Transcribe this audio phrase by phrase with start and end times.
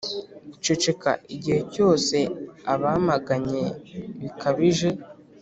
[0.63, 2.17] ceceka, igihe cyose
[2.73, 3.65] abamaganye
[4.21, 4.89] bikabije,